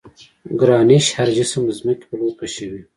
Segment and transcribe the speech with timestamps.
[0.59, 2.81] ګرانش هر جسم د ځمکې پر لور کشوي.